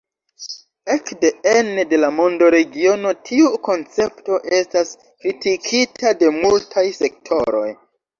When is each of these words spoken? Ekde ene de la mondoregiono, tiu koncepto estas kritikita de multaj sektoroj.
Ekde 0.93 1.29
ene 1.49 1.83
de 1.91 1.99
la 1.99 2.07
mondoregiono, 2.19 3.11
tiu 3.29 3.51
koncepto 3.67 4.39
estas 4.61 4.95
kritikita 5.03 6.15
de 6.23 6.33
multaj 6.39 6.87
sektoroj. 7.01 7.67